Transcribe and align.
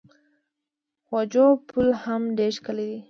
خواجو 1.05 1.45
پل 1.69 1.87
هم 2.03 2.21
ډیر 2.37 2.51
ښکلی 2.57 2.85
دی. 2.91 2.97